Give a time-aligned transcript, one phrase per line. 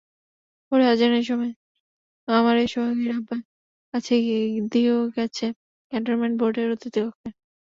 [0.67, 1.53] ভোরে আজানের সময়
[2.27, 3.39] আমারে সোহাগীর আব্বার
[3.93, 4.13] কাছে
[4.71, 5.47] দিয়ো গ্যাছে
[5.91, 7.29] ক্যান্টনমেন্ট বোর্ডের অতিথিকক্ষে।